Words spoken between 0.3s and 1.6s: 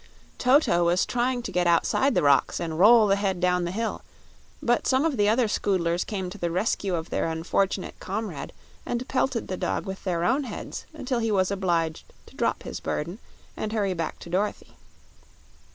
Toto was trying to